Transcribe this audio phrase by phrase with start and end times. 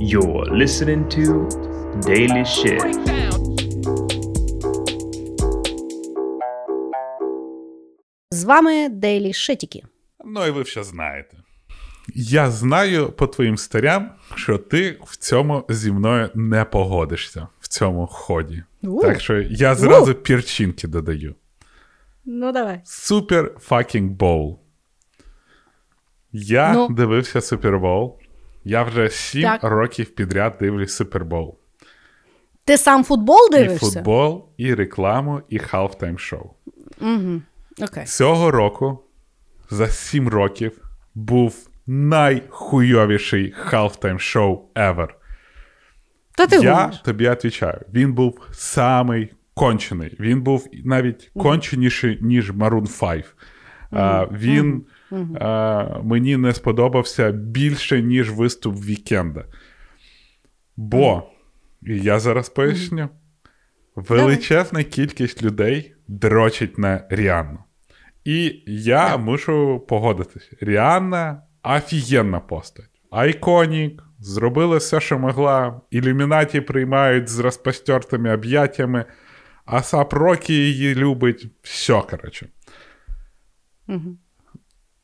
[0.00, 1.46] You're listening to
[2.06, 2.80] Daily Shit.
[8.30, 9.82] З вами Daily Shit'іки.
[10.24, 11.36] Ну і ви все знаєте.
[12.14, 18.06] Я знаю по твоїм сторям, що ти в цьому зі мною не погодишся в цьому
[18.06, 18.62] ході.
[18.82, 19.00] У.
[19.02, 21.34] Так що я зразу пірчинки додаю.
[22.24, 22.80] Ну, давай.
[22.84, 24.58] Super fucking Bowl.
[26.32, 26.88] Я Ну.
[26.88, 28.18] дивився Super Bowl.
[28.64, 29.62] Я вже сім Так.
[29.64, 31.58] років підряд дивлюсь Super Bowl.
[32.64, 33.86] Ти сам футбол І дивишся?
[33.86, 36.50] футбол, і рекламу, і halftime show.
[37.82, 38.04] Окей.
[38.04, 39.04] Цього року
[39.70, 45.08] за сім років був найхуйовіший halftime show ever.
[46.36, 46.98] Та ти Я гониш.
[46.98, 50.16] тобі відповідаю, він був самий кончений.
[50.20, 53.24] Він був навіть конченіший, ніж Maroon 5.
[53.90, 54.86] А, він
[55.40, 59.44] а, мені не сподобався більше, ніж виступ вікенда.
[60.76, 61.22] Бо,
[61.82, 63.08] і я зараз поясню,
[63.96, 67.58] величезна кількість людей дрочить на Ріанну.
[68.24, 72.90] І я мушу погодитись: Ріанна офігенна постать.
[73.10, 75.80] Айконік, зробила все, що могла.
[75.90, 79.04] Ілюмінаті приймають з розпостертими об'яттями,
[79.64, 81.46] A$AP Rocky її любить.
[81.62, 82.48] Все, коротше.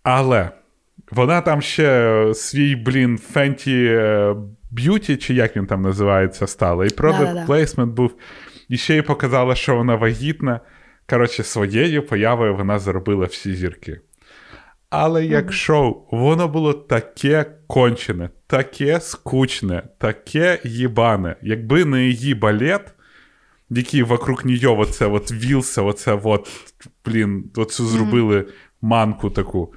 [0.08, 0.50] Але
[1.10, 4.00] вона там ще свій, блін, Fenty
[4.70, 6.86] Beauty, чи як він там називається, стала.
[6.86, 7.86] І product Да-да-да.
[7.86, 8.14] був.
[8.68, 10.60] І ще й показала, що вона вагітна.
[11.10, 14.00] Коротше, своєю появою вона заробила всі зірки.
[14.90, 21.36] Але як шоу, воно було таке кончене, таке скучне, таке їбане.
[21.42, 22.94] Якби не її балет,
[23.70, 26.48] який вокруг нього оце от вілся, оце от,
[27.04, 28.46] блін, оцю зробили
[28.80, 29.74] манку таку.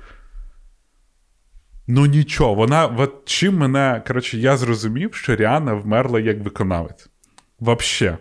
[1.91, 7.09] Ну нічого, вона, от чим мене, коротше, я зрозумів, що Ріана вмерла як виконавець.
[7.59, 8.17] Вообще.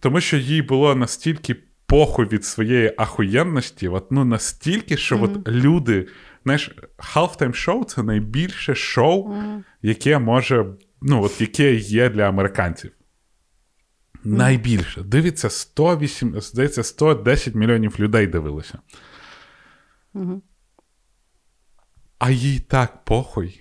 [0.00, 1.56] Тому що їй було настільки
[1.86, 6.08] похуй від своєї ахуєнності, от, ну настільки, що от люди.
[6.44, 6.70] Знаєш,
[7.14, 9.34] halftime шоу це найбільше шоу,
[9.82, 10.66] яке може,
[11.02, 12.90] ну, от яке є для американців.
[14.24, 15.02] Найбільше.
[15.02, 18.78] Дивиться 108, здається, 110 мільйонів людей дивилося.
[22.20, 23.60] А їй так похуй.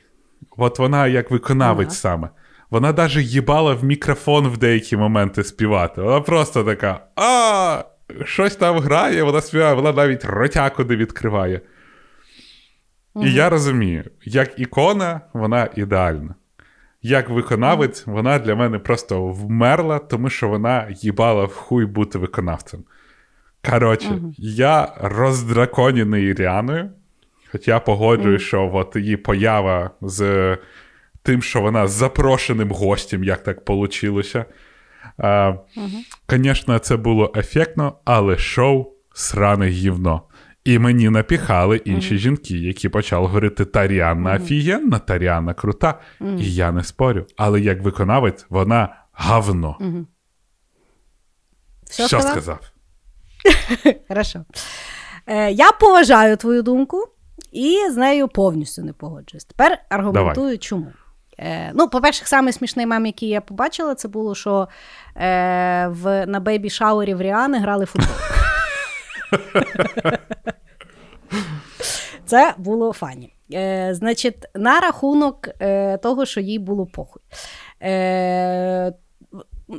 [0.57, 1.95] От вона як виконавець Ага.
[1.95, 2.29] саме.
[2.69, 6.01] Вона навіть їбала в мікрофон в деякі моменти співати.
[6.01, 7.83] Вона просто така: а,
[8.25, 11.61] щось там грає, вона співає, вона навіть ротяку не відкриває.
[13.15, 16.35] І я розумію, як ікона, вона ідеальна.
[17.01, 22.83] Як виконавець, вона для мене просто вмерла, тому що вона їбала в хуй бути виконавцем.
[23.69, 26.89] Коротше, я роздраконений Ріаною,
[27.51, 30.57] хоч я погоджуюсь, що от її поява з
[31.23, 34.45] тим, що вона з запрошеним гостем, як так вийшло.
[36.29, 40.21] Звісно, це було ефектно, але шоу сране гівно.
[40.63, 45.99] І мені напіхали інші жінки, які почали говорити: Таріанна офігенна, Таріанна крута.
[46.21, 47.25] І я не спорю.
[47.37, 49.77] Але як виконавець, вона гавно.
[51.83, 52.31] Все Що сказав?
[52.31, 52.71] сказав?
[54.07, 54.45] Хорошо.
[55.27, 57.07] Е, я поважаю твою думку
[57.51, 59.45] і з нею повністю не погоджуюсь.
[59.45, 60.87] Тепер аргументую, чому.
[61.39, 64.67] Е, ну, по-перше, самий смішний мем, який я побачила, це було, що
[65.15, 68.15] е, в, на бейбі шаурі в Ріани грали футбол.
[72.25, 73.33] Це було фані.
[73.53, 77.21] Е, значить, на рахунок е, того, що їй було похуй.
[77.81, 78.93] Е,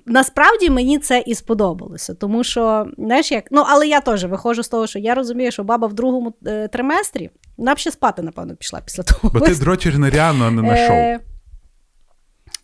[0.06, 3.44] Насправді мені це і сподобалося, тому що, знаєш, як.
[3.50, 6.68] Ну, але я теж виходжу з того, що я розумію, що баба в другому е,
[6.68, 7.30] триместрі
[7.60, 9.30] вона б ще спати, напевно, пішла після того.
[9.34, 11.26] Бо ти дрочиш на Ріану, а не на шоу.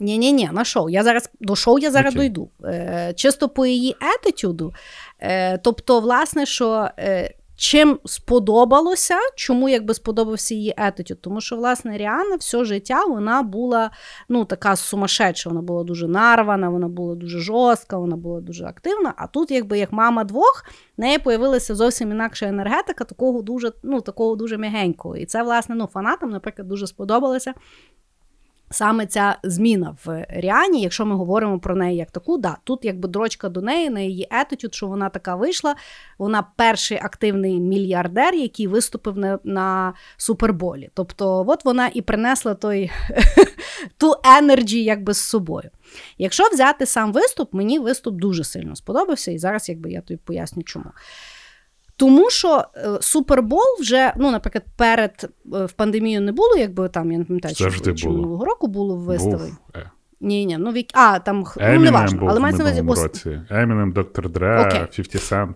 [0.00, 0.88] Ні, ні, ні, на шоу.
[0.88, 2.50] Я зараз до шоу я зараз дойду.
[2.64, 4.74] Е, чисто по її етитюду.
[5.20, 11.20] Е, тобто, власне, що е, чим сподобалося, чому якби сподобався її етитюд?
[11.20, 13.90] Тому що, власне, Ріана все життя вона була
[14.28, 19.14] ну, така сумасшедша, вона була дуже нарвана, вона була дуже жорстка, вона була дуже активна.
[19.16, 20.64] А тут, якби як мама двох,
[20.98, 25.16] в неї появилася зовсім інакша енергетика, такого дуже, ну, такого дуже м'ягенького.
[25.16, 27.54] І це, власне, ну, фанатам, наприклад, дуже сподобалося.
[28.70, 33.08] Саме ця зміна в Ріані, якщо ми говоримо про неї як таку, да, тут якби
[33.08, 35.74] дрочка до неї, на її етитюд, що вона така вийшла.
[36.18, 40.90] Вона перший активний мільярдер, який виступив на, на суперболі.
[40.94, 42.90] Тобто, от вона і принесла той
[43.96, 45.70] ту енерджі якби з собою.
[46.18, 50.62] Якщо взяти сам виступ, мені виступ дуже сильно сподобався, і зараз якби я тобі поясню,
[50.62, 50.90] чому.
[51.96, 57.12] Тому що е, Супербол вже, ну, наприклад, перед е, в пандемію не було, якби там,
[57.12, 59.50] я не пам'ятаю, чи, чи минулого року було вистави.
[59.76, 59.90] Е.
[60.20, 60.86] Ні, ні, ну вік...
[60.92, 62.82] А, там Eminem ну, не важливо, але мається на увазі.
[63.92, 64.28] Dr.
[64.28, 64.86] Dre, Окей.
[65.04, 65.54] 50 Cent.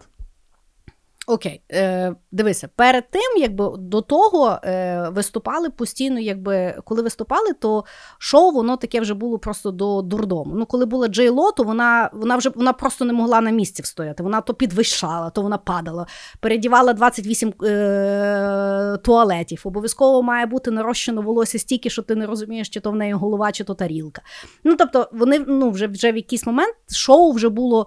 [1.31, 7.85] Окей, е, дивися, перед тим, якби до того е, виступали постійно, якби коли виступали, то
[8.19, 10.55] шоу воно таке вже було просто до дурдому.
[10.55, 13.83] Ну, коли була Джей Ло, то вона, вона вже вона просто не могла на місці
[13.83, 14.23] встояти.
[14.23, 16.07] Вона то підвищала, то вона падала,
[16.41, 19.63] передівала 28 е, туалетів.
[19.65, 23.53] Обов'язково має бути нарощено волосся стільки, що ти не розумієш, чи то в неї голова,
[23.53, 24.23] чи то тарілка.
[24.65, 27.87] Ну тобто, вони ну, вже, вже в якийсь момент шоу вже було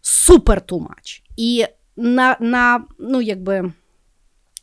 [0.00, 1.22] супер much.
[1.36, 1.66] І
[1.96, 3.72] на, на, ну, якби,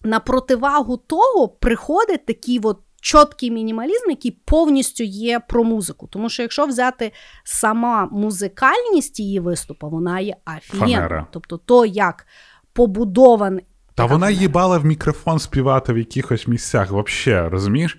[0.03, 6.07] на противагу того приходить такий от чіткий мінімалізм, який повністю є про музику.
[6.11, 7.11] Тому що якщо взяти
[7.43, 10.35] сама музикальність її виступу, вона є.
[10.61, 11.27] Фанера.
[11.31, 12.27] Тобто, то, як
[12.73, 13.65] побудований.
[13.95, 17.97] Та вона їбала в мікрофон співати в якихось місцях, взагалі, розумієш?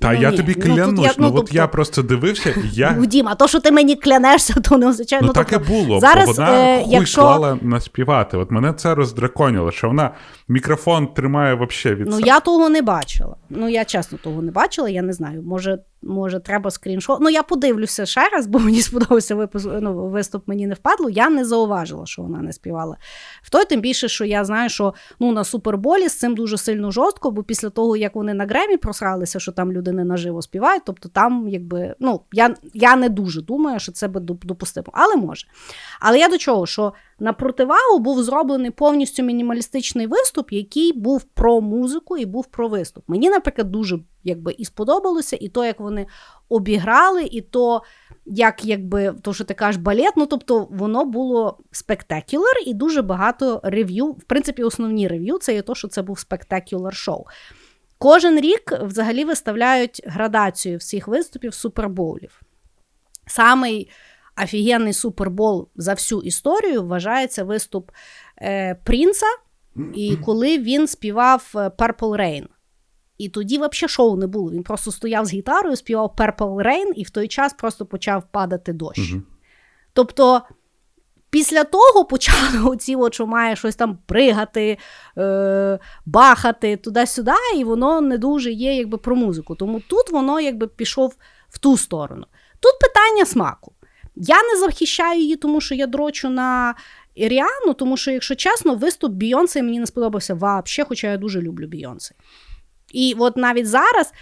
[0.00, 0.36] Та Ну, я ні.
[0.36, 2.94] тобі Ну, клянусь, я- ну, ну, от тобто- я просто дивився, і я.
[2.98, 5.22] Ну, Дім, а то, що ти мені клянешся, то не означає.
[5.22, 8.36] Ну, ну, так тобто, і було, зараз, бо вона е, хуй якщо- клала наспівати.
[8.36, 10.10] От мене це роздраконило, що вона
[10.48, 12.26] мікрофон тримає взагалі від Ну, себе.
[12.28, 13.36] я того не бачила.
[13.50, 15.42] Ну, я чесно того не бачила, я не знаю.
[15.42, 17.18] Може, може, треба скріншот.
[17.20, 21.10] Ну, я подивлюся ще раз, бо мені сподобався випуск, ну, виступ, мені не впадло.
[21.10, 22.96] Я не зауважила, що вона не співала.
[23.42, 26.90] В той, тим більше, що я знаю, що ну, на суперболі з цим дуже сильно
[26.90, 30.82] жорстко, бо після того, як вони на Гремі просралися, що там люди не наживо співають,
[30.86, 35.16] тобто там, якби, ну, я, я не дуже думаю, що це би доп- допустимо, але
[35.16, 35.46] може.
[36.00, 41.60] Але я до чого, що на противагу був зроблений повністю мінімалістичний виступ, який був про
[41.60, 43.04] музику і був про виступ.
[43.08, 46.06] Мені, наприклад, дуже якби і сподобалося, і то, як вони
[46.48, 47.82] обіграли, і то,
[48.26, 50.14] як якби то, що ти кажеш, балет.
[50.16, 54.06] Ну тобто воно було спектакуляр і дуже багато рев'ю.
[54.06, 57.24] В принципі, основні рев'ю це є то, що це був спектакуляр шоу.
[58.02, 62.42] Кожен рік взагалі виставляють градацію всіх виступів супербоулів.
[63.26, 63.90] Самий
[64.42, 67.90] офігенний супербол за всю історію вважається виступ
[68.42, 69.26] е, Принца,
[69.94, 72.46] і коли він співав е, Purple Rain.
[73.18, 74.50] І тоді взагалі шоу не було.
[74.50, 78.72] Він просто стояв з гітарою, співав Purple Rain, і в той час просто почав падати
[78.72, 79.10] дощ.
[79.10, 79.22] Мгм.
[79.92, 80.42] Тобто,
[81.30, 84.78] після того почали оці, от, має щось там пригати,
[85.18, 89.54] е, бахати туди-сюди, і воно не дуже є якби про музику.
[89.54, 91.14] Тому тут воно якби пішов
[91.48, 92.26] в ту сторону.
[92.60, 93.72] Тут питання смаку.
[94.16, 96.74] Я не захищаю її, тому що я дрочу на
[97.16, 101.66] Ріану, тому що, якщо чесно, виступ Бійонсе мені не сподобався взагалі, хоча я дуже люблю
[101.66, 102.14] Бійонсе.
[102.92, 104.12] І от навіть зараз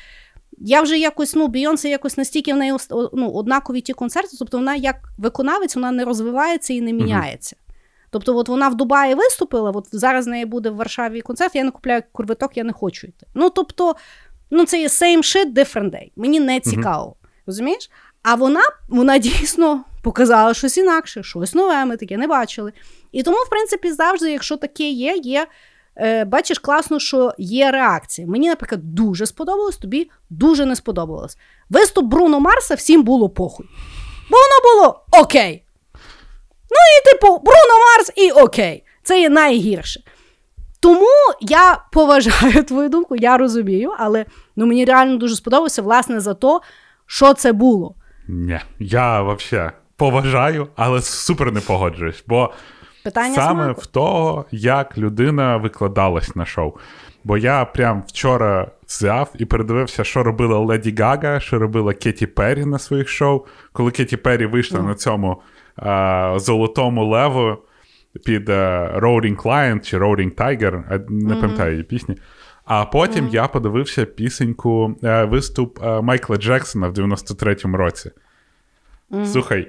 [0.60, 2.76] я вже якось, ну, Бійонсе якось настільки в неї
[3.12, 7.56] ну, однакові ті концерти, тобто вона як виконавець, вона не розвивається і не міняється.
[8.10, 11.64] Тобто, от вона в Дубаї виступила, от зараз в неї буде в Варшаві концерт, я
[11.64, 13.26] не купляю курвиток, я не хочу йти.
[13.34, 13.96] Ну, тобто,
[14.50, 16.10] ну, це є same shit, different day.
[16.16, 17.16] Мені не цікаво.
[17.46, 17.90] Розумієш?
[18.22, 22.72] А вона, вона дійсно показала щось інакше, щось нове, ми таке не бачили.
[23.12, 25.46] І тому, в принципі, завжди, якщо таке є, є.
[26.00, 28.28] Е, бачиш, класно, що є реакція.
[28.28, 31.38] Мені, наприклад, дуже сподобалось, тобі дуже не сподобалось.
[31.70, 33.66] Виступ Бруно Марса всім було похуй.
[34.30, 35.64] Бо воно було окей.
[36.70, 38.84] Ну і типу, Бруно Марс і окей.
[39.02, 40.00] Це є найгірше.
[40.80, 41.06] Тому
[41.40, 46.60] я поважаю твою думку, я розумію, але ну, мені реально дуже сподобалося, власне, за те,
[47.06, 47.94] що це було.
[48.28, 52.24] Ні, я взагалі поважаю, але супер не погоджуюсь.
[52.26, 52.52] Бо
[53.04, 53.80] Питання саме смаку.
[53.80, 56.72] в того, як людина викладалась на шоу.
[57.24, 62.64] Бо я прям вчора взяв і передивився, що робила Леді Гага, що робила Кеті Перрі
[62.64, 63.44] на своїх шоу.
[63.72, 65.42] Коли Кеті Перрі вийшла на цьому
[65.76, 67.56] а, золотому леву
[68.24, 72.16] під а, Roaring Lion чи Roaring Tiger, не пам'ятаю її пісні.
[72.64, 78.10] А потім я подивився пісеньку, е, виступ е, Майкла Джексона в 93-му році.
[79.24, 79.68] Слухай,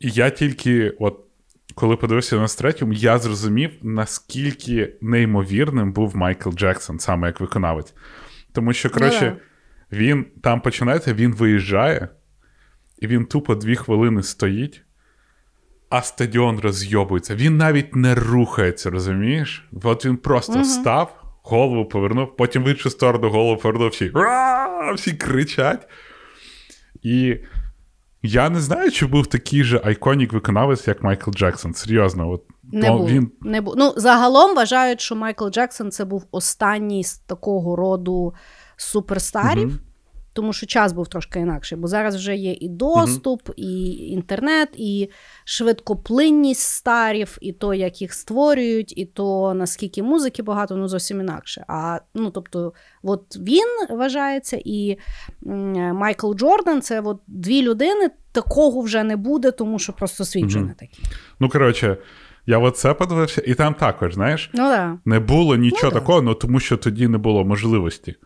[0.00, 1.20] я тільки, от
[1.78, 7.94] коли подивився на 93-му, я зрозумів, наскільки неймовірним був Майкл Джексон, саме як виконавець.
[8.52, 9.36] Тому що, коротше,
[9.92, 12.08] він там починається, він виїжджає,
[12.98, 14.82] і він тупо дві хвилини стоїть,
[15.90, 17.34] а стадіон розйобується.
[17.34, 19.68] Він навіть не рухається, розумієш?
[19.82, 24.12] От він просто став, голову повернув, потім в іншу сторону голову повернув, всі,
[24.94, 25.88] всі кричать.
[27.02, 27.36] І
[28.28, 31.74] я не знаю, чи був такий же iconic виконавець, як Майкл Джексон.
[31.74, 32.42] Серйозно, от
[32.72, 33.08] Не був.
[33.08, 33.74] він Не був.
[33.76, 38.34] Ну, загалом вважають, що Майкл Джексон це був останній з такого роду
[38.76, 39.80] суперстарів.
[40.32, 45.10] Тому що час був трошки інакший, бо зараз вже є і доступ, і інтернет, і
[45.44, 51.64] швидкоплинність старів, і то, як їх створюють, і то наскільки музики багато, ну зовсім інакше.
[51.68, 54.98] А ну, тобто, от він вважається, і
[55.92, 58.10] Майкл Джордан це от дві людини.
[58.32, 61.04] Такого вже не буде, тому що просто світ вже не такий.
[61.40, 61.96] Ну, коротше,
[62.46, 64.98] я оце подивився, і там також, знаєш, ну, да.
[65.04, 68.16] не було нічого ну, такого, ну тому що тоді не було можливості.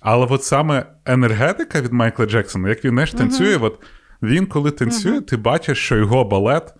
[0.00, 3.64] Але от саме енергетика від Майкла Джексона, як він знаєш, танцює, uh-huh.
[3.64, 3.78] от
[4.22, 5.26] він, коли танцює, uh-huh.
[5.26, 6.74] ти бачиш, що його балет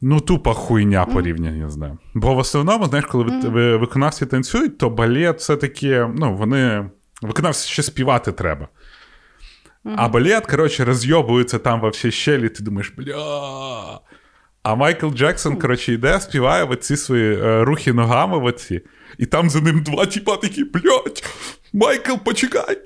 [0.00, 1.98] ну тупа хуйня порівняння з ним.
[2.14, 3.78] Бо в основному, знаєш, коли uh-huh.
[3.78, 6.90] виконавці танцюють, то балет все-таки, ну, вони.
[7.22, 8.68] Виконавці ще співати треба.
[9.96, 14.00] А балет, коротше, розйобується там во всі щелі, ти думаєш, бля.
[14.62, 18.80] А Майкл Джексон, коротше, йде, співає оці свої е, рухи ногами, оці,
[19.18, 21.24] і там за ним два тіпа такі, блядь,
[21.72, 22.78] Майкл, почекай.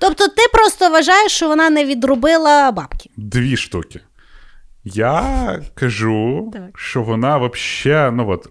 [0.00, 3.10] Тобто ти просто вважаєш, що вона не відробила бабки?
[3.16, 4.00] Дві штуки.
[4.84, 6.78] Я кажу, так.
[6.78, 8.48] що вона взагалі, ну от,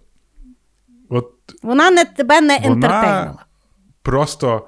[1.09, 1.31] от.
[1.63, 3.45] Вона не тебе не ентертейнила.
[4.01, 4.67] Просто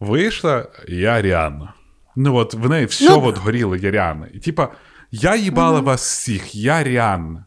[0.00, 1.74] вийшла я Ріанна.
[2.16, 4.28] Ну, от в неї все ну, от горіло, я Ріанна.
[4.34, 4.68] І типа,
[5.10, 5.86] я їбала угу.
[5.86, 7.44] вас всіх, я Ріанна.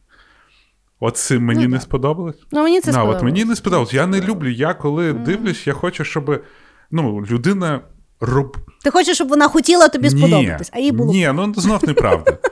[0.99, 2.35] От цим мені ну, не сподобалось.
[2.51, 3.17] Ну, мені це no, сподобалось.
[3.17, 3.93] От мені не сподобалось.
[3.93, 4.49] Я не люблю.
[4.49, 5.23] Я коли mm.
[5.23, 6.43] дивлюсь, я хочу, щоб
[6.91, 7.81] ну, людина
[8.19, 8.57] роб...
[8.83, 11.13] Ти хочеш, щоб вона хотіла тобі сподобатись, а їй було.
[11.13, 12.37] Ні, ну знов неправда.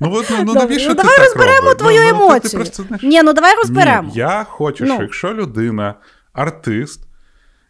[0.00, 1.78] Ну, от, ну, ну навіщо ну, ти давай так розберемо робиш?
[1.78, 2.40] твою ну, емоцію.
[2.40, 3.02] Ти, ти просто, знаєш...
[3.02, 4.08] Ні, ну давай розберемо.
[4.08, 4.94] Ні, Я хочу, ну.
[4.94, 5.94] що якщо людина
[6.32, 7.00] артист,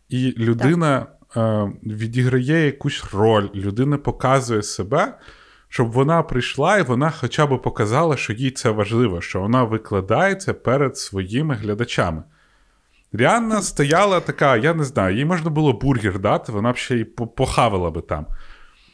[0.09, 5.19] і людина е, відіграє якусь роль, людина показує себе,
[5.69, 10.55] щоб вона прийшла і вона хоча б показала, що їй це важливо, що вона викладається
[10.55, 12.23] перед своїми глядачами.
[13.13, 17.05] Ріанна стояла така, я не знаю, їй можна було бургер дати, вона б ще й
[17.05, 18.27] похавила би там.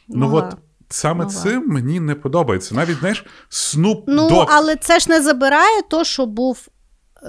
[0.07, 0.41] Ну Могла.
[0.41, 0.57] от
[0.89, 1.41] саме Могла.
[1.41, 2.75] цим мені не подобається.
[2.75, 4.03] Навіть, знаєш, снуп.
[4.07, 4.45] Ну, Dogg.
[4.49, 6.67] але це ж не забирає то, що був.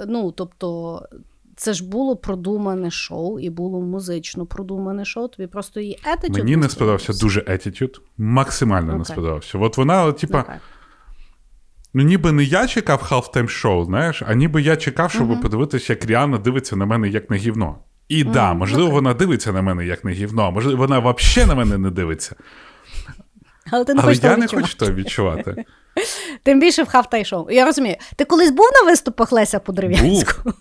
[0.07, 1.01] Ну, тобто,
[1.55, 5.27] це ж було продумане шоу, і було музично продумане шоу.
[5.27, 6.37] Тобі просто її етитюд.
[6.37, 8.01] Мені не сподобався дуже етитюд.
[8.17, 8.97] Максимально okay.
[8.97, 9.57] не сподобався.
[9.57, 10.37] От вона, типа.
[10.37, 10.59] Okay.
[11.97, 15.41] Ну, ніби не я чекав halftime шоу, знаєш, а ніби я чекав, щоб uh-huh.
[15.41, 17.77] подивитися, як Ріана дивиться на мене як на гівно.
[18.07, 18.93] І mm, да, можливо, okay.
[18.93, 22.35] вона дивиться на мене як на гівно, можливо, вона взагалі на мене не дивиться.
[23.71, 25.65] Але ти не Але хочеш я не хочу того відчувати.
[26.43, 27.49] Тим більше в хафтай шоу.
[27.49, 27.95] Я розумію.
[28.15, 30.53] Ти колись був на виступах Леся Подрив'янського?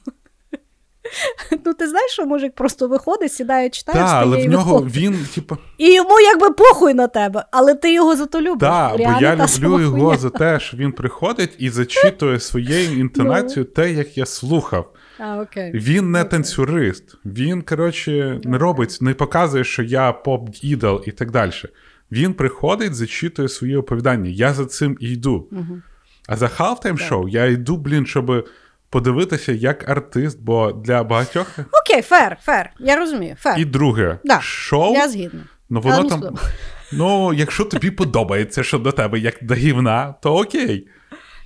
[1.66, 5.56] Ну, ти знаєш, що мужик просто виходить, сідає, читає, Так, але в нього він, типу...
[5.78, 8.68] І йому якби похуй на тебе, але ти його зато любиш.
[8.68, 13.92] Так, бо я люблю його за те, що він приходить і зачитує своєю інтонацією те,
[13.92, 14.90] як я слухав.
[15.18, 15.71] А, окей.
[15.75, 16.30] Він не окей.
[16.30, 17.16] танцюрист.
[17.25, 21.52] Він, коротше, не робить, не показує, що я поп-ідол і так далі.
[22.12, 24.30] Він приходить, зачитує свої оповідання.
[24.30, 25.49] Я за цим і йду.
[25.52, 25.83] Угу.
[26.28, 28.49] А за halftime шоу я йду, блін, щоб
[28.91, 31.59] подивитися як артист, бо для багатьох.
[31.59, 32.71] Окей, фер, фер.
[32.79, 33.37] Я розумію.
[33.41, 33.59] фер.
[33.59, 34.95] І друге, да, шоу.
[34.95, 35.41] Я згідна.
[35.71, 36.38] Ну, воно там.
[36.93, 40.88] Ну, якщо тобі подобається, що до тебе як до гівна, то окей.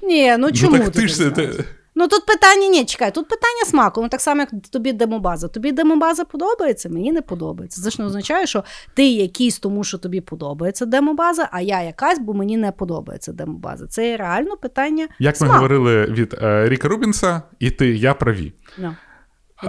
[0.02, 0.76] Ні, ну чому?
[0.76, 1.64] Ну, так ти ж ти,
[1.98, 4.02] Ну тут питання ні, чекай, тут питання смаку.
[4.02, 5.48] Ну так само, як тобі демобаза.
[5.48, 7.82] Тобі демобаза подобається, мені не подобається.
[7.82, 8.64] Це ж не означає, що
[8.94, 13.86] ти якийсь тому, що тобі подобається демобаза, а я якась, бо мені не подобається демобаза.
[13.86, 15.08] Це реально питання.
[15.18, 15.52] Як смаку.
[15.52, 18.52] ми говорили від е, Ріка Рубінса, і ти я праві.
[18.80, 18.94] No.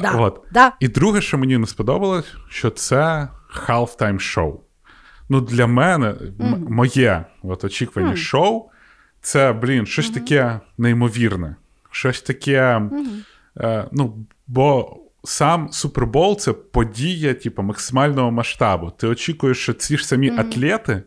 [0.02, 0.42] Да, От.
[0.52, 0.72] Да.
[0.80, 3.28] І друге, що мені не сподобалось, що це
[3.68, 4.60] halftime шоу.
[5.30, 6.70] Ну, для мене, mm-hmm.
[6.70, 8.16] моє от, очікування mm-hmm.
[8.16, 8.70] шоу,
[9.22, 10.14] це, блін, щось mm-hmm.
[10.14, 11.56] таке неймовірне
[11.92, 12.82] щось таке.
[13.58, 18.92] Е, ну, Бо сам Супербол це подія, типу, максимального масштабу.
[18.98, 20.40] Ти очікуєш, що ці ж самі mm-hmm.
[20.40, 21.04] атлети,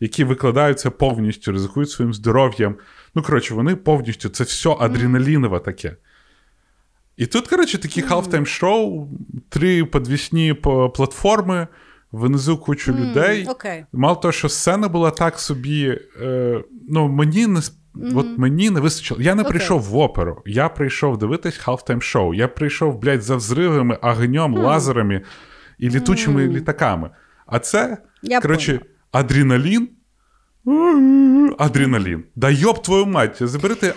[0.00, 2.76] які викладаються повністю, ризикують своїм здоров'ям.
[3.14, 5.96] Ну, коротше, вони повністю це все адреналінове таке.
[7.16, 9.08] І тут, коротше, такі halftime шоу,
[9.48, 10.54] три подвісні
[10.94, 11.66] платформи,
[12.12, 13.10] внизу кучу mm-hmm.
[13.10, 13.46] людей.
[13.46, 13.86] Okay.
[13.92, 16.00] Мало того, що сцена була так собі.
[16.20, 17.60] Е, ну, мені не
[17.96, 18.18] Mm-hmm.
[18.18, 19.20] От мені не вистачило.
[19.22, 19.48] Я не okay.
[19.48, 20.42] прийшов в оперу.
[20.46, 22.34] Я прийшов дивитись halftime шоу.
[22.34, 24.62] Я прийшов, блядь, за взривами, огнем, mm.
[24.62, 25.22] лазерами
[25.78, 26.52] і літучими mm.
[26.52, 27.10] літаками.
[27.46, 28.80] А це, Я коротше,
[29.12, 29.88] адреналін.
[31.58, 32.24] Адреналін.
[32.36, 33.94] Да йоб твою мать, заберете.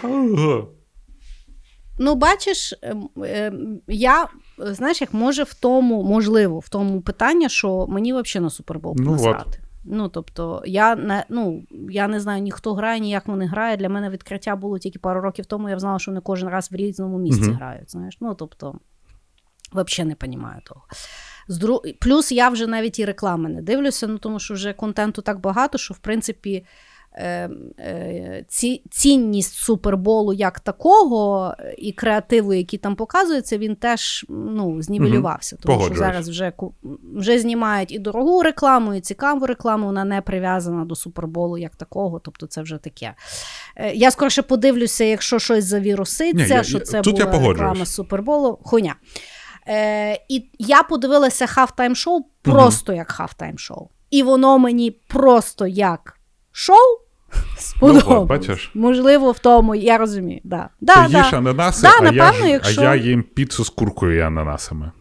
[2.02, 4.28] Ну, бачиш, ем, ем, я,
[4.58, 9.12] знаєш, як може в тому, можливо, в тому питання, що мені взагалі на супербол ну,
[9.12, 9.60] насрати.
[9.84, 13.80] Ну, тобто, я не ну, я не знаю, ніхто грає, ні як вони грають.
[13.80, 15.70] Для мене відкриття було тільки пару років тому.
[15.70, 17.56] Я знала, що вони кожен раз в різному місці uh-huh.
[17.56, 17.92] грають.
[17.92, 18.76] Знаєш, ну тобто,
[19.74, 20.82] взагалі не розумію того.
[22.00, 25.78] Плюс я вже навіть і реклами не дивлюся, ну тому що вже контенту так багато,
[25.78, 26.66] що в принципі.
[27.22, 27.50] Е,
[27.80, 35.58] е, ці, цінність суперболу як такого і креативу, який там показується, він теж ну, знівелювався.
[35.62, 36.54] Тому що зараз вже
[37.16, 42.20] вже знімають і дорогу рекламу, і цікаву рекламу, вона не прив'язана до суперболу як такого.
[42.20, 43.14] Тобто це вже таке.
[43.76, 48.60] Е, я скоріше подивлюся, якщо щось завіруситься, Ні, що це була реклама суперболу.
[48.64, 48.96] Хуйня.
[49.68, 52.98] Е, І я подивилася halftime show просто угу.
[52.98, 53.90] як halftime show.
[54.10, 56.20] І воно мені просто як
[56.52, 57.09] шоу
[57.58, 58.48] сподобалось.
[58.74, 60.42] Ну, Можливо, в тому, я розумію.
[60.44, 60.70] Да.
[60.82, 61.18] Да, Ти да.
[61.18, 62.82] їш ананаси, да, а, напевно, я, якщо...
[62.82, 64.92] а я їм піцу з куркою і ананасами.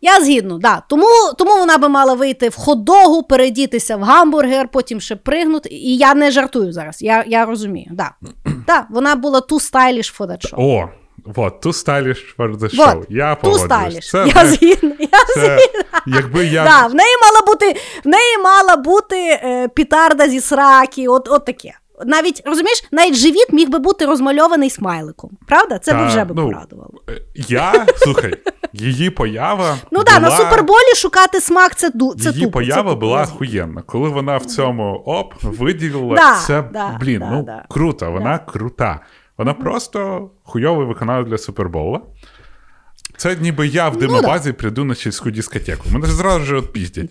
[0.00, 0.82] Я згідно, да.
[0.88, 1.06] Тому
[1.38, 5.68] тому вона би мала вийти в хот-дога, переодітися в гамбургер, потім ще пригнути.
[5.72, 7.02] І я не жартую зараз.
[7.02, 7.90] Я я розумію.
[7.90, 8.10] Да.
[8.66, 10.54] да, Вона була too stylish for that show.
[10.56, 10.88] О,
[11.34, 12.94] Stylish for the show.
[12.94, 14.10] Вот, я погоджуюсь.
[14.10, 15.58] Це, я згідна, я це,
[16.06, 16.64] Якби я...
[16.64, 21.44] Да, в неї мала бути в неї мала бути е, пітарда зі сраки, от, от
[21.44, 21.74] таке.
[22.04, 25.30] Навіть розумієш, навіть живіт міг би бути розмальований смайликом.
[25.46, 25.78] Правда?
[25.78, 27.00] Це Та, би вже би ну, порадувало.
[27.08, 28.34] Е, я слухай,
[28.72, 29.76] її поява.
[29.90, 30.30] Ну так, була...
[30.30, 33.82] на суперболі шукати смак це це Її тупо, поява це була охуєнна.
[33.82, 36.64] Коли вона в цьому оп виділила да, це.
[36.72, 39.00] Да, блін, да, ну круто, вона крута.
[39.38, 42.00] Вона просто хуйовий виконавець для супербола.
[43.16, 45.88] Це ніби я в ну димобазі ну, прийду на сільську дискотеку.
[45.90, 47.10] Мене ж зразу ж відпіздять.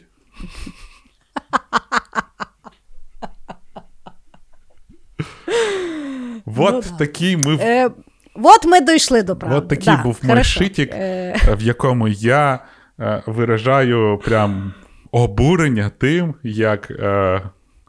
[6.45, 7.55] Вот ну, такі ми.
[7.55, 7.89] Е,
[8.33, 9.57] От ми дійшли до правди.
[9.57, 11.35] От такий да, був шитік, е...
[11.57, 12.59] в якому я
[12.99, 14.73] е, виражаю прям
[15.11, 17.41] обурення тим, як е,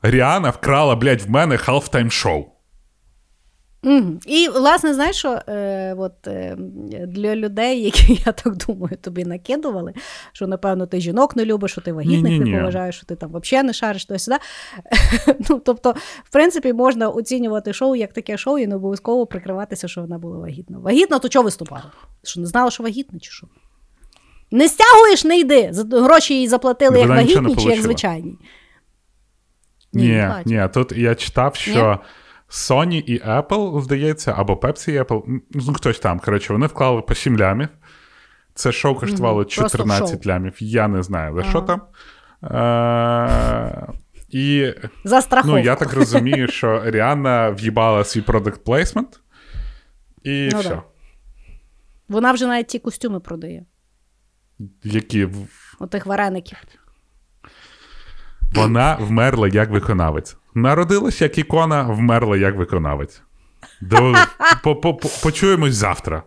[0.02, 2.55] Ріана вкрала, блядь, в мене halftime шоу.
[3.86, 4.20] Угу.
[4.26, 6.56] І, власне, знаєш, що е, от, е,
[7.06, 9.92] для людей, які, я так думаю, тобі накидували,
[10.32, 13.66] що, напевно, ти жінок не любиш, що ти вагітних не поважаєш, що ти там взагалі
[13.66, 14.36] не шариш то сюди.
[15.50, 20.00] ну, Тобто, в принципі, можна оцінювати шоу як таке шоу і не обов'язково прикриватися, що
[20.00, 20.78] вона була вагітна.
[20.78, 21.92] Вагітна, то чого виступала?
[22.24, 23.46] Що не знала, що вагітна, чи що?
[24.50, 25.72] Не стягуєш, не йди.
[25.92, 28.38] Гроші їй заплатили як вагітні, чи як звичайні.
[29.92, 32.00] Ні, ні, ні, тут я читав, що.
[32.02, 32.08] Ні?
[32.48, 36.18] Sony і Apple, здається, або Pepsi і Apple, ну хтось там.
[36.18, 37.68] Коротше, вони вклали по 7 лямів.
[38.54, 40.32] Це шоу коштувало mm, 14 шоу.
[40.32, 40.54] лямів.
[40.58, 41.50] Я не знаю, але ага.
[41.50, 41.82] що там.
[42.42, 43.92] Е-
[44.28, 45.56] і За страховку.
[45.56, 49.21] Ну, я так розумію, що Ріанна в'їбала свій продукт плейсмент,
[50.23, 50.68] і ну, все.
[50.68, 50.82] Да.
[52.08, 53.64] Вона вже навіть ті костюми продає.
[54.84, 55.28] Які?
[55.78, 56.58] Отих вареників.
[58.54, 60.36] Вона вмерла як виконавець.
[60.56, 63.23] Народилась як ікона, вмерла як виконавець.
[63.80, 64.14] До...
[65.23, 66.23] Почуємось завтра.